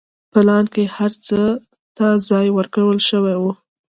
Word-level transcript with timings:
پلان 0.31 0.65
کې 0.73 0.83
هر 0.95 1.11
څه 1.27 1.39
ته 1.97 2.07
ځای 2.29 2.47
ورکړل 2.57 2.99
شوی 3.09 3.35
و. 3.41 3.43